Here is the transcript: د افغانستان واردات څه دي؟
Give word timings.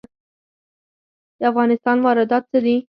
د 1.39 1.41
افغانستان 1.51 1.97
واردات 2.05 2.43
څه 2.51 2.59
دي؟ 2.65 2.75